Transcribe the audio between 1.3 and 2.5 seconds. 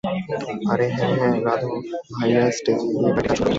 রাধে ভাইয়া